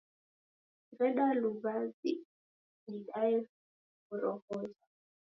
[0.99, 2.11] Rede luw'azi
[2.89, 3.37] nidaye
[4.07, 4.71] borohoi.